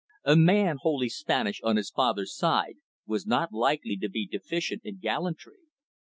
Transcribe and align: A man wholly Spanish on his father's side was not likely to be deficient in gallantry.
A 0.23 0.35
man 0.35 0.77
wholly 0.81 1.09
Spanish 1.09 1.61
on 1.61 1.75
his 1.75 1.91
father's 1.91 2.35
side 2.35 2.77
was 3.05 3.27
not 3.27 3.53
likely 3.53 3.97
to 3.97 4.09
be 4.09 4.25
deficient 4.25 4.81
in 4.83 4.97
gallantry. 4.97 5.59